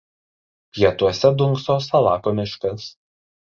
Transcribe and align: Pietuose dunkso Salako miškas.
Pietuose 0.77 1.31
dunkso 1.43 1.77
Salako 1.91 2.37
miškas. 2.43 2.93